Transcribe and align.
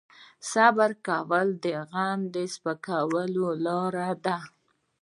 صبر 0.51 0.91
کول 1.07 1.47
د 1.63 1.65
غم 1.91 2.19
د 2.35 2.35
سپکولو 2.53 3.45
لاره 3.65 4.09
ده. 4.25 4.37